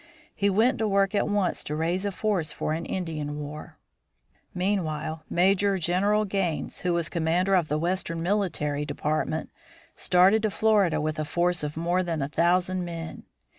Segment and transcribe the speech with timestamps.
[0.33, 3.77] He went to work at once to raise a force for an Indian war.
[4.51, 9.51] Meanwhile Major General Gaines, who was commander of the Western Military Department,
[9.93, 13.25] started to Florida with a force of more than a thousand men.